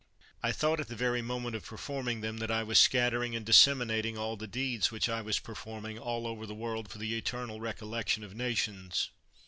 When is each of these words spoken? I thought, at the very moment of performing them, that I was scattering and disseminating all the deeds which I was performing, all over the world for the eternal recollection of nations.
I 0.41 0.51
thought, 0.51 0.79
at 0.79 0.87
the 0.87 0.95
very 0.95 1.21
moment 1.21 1.55
of 1.55 1.63
performing 1.63 2.21
them, 2.21 2.37
that 2.39 2.49
I 2.49 2.63
was 2.63 2.79
scattering 2.79 3.35
and 3.35 3.45
disseminating 3.45 4.17
all 4.17 4.35
the 4.35 4.47
deeds 4.47 4.89
which 4.89 5.07
I 5.07 5.21
was 5.21 5.37
performing, 5.37 5.99
all 5.99 6.25
over 6.25 6.47
the 6.47 6.55
world 6.55 6.89
for 6.89 6.97
the 6.97 7.15
eternal 7.15 7.59
recollection 7.61 8.23
of 8.23 8.33
nations. 8.33 9.11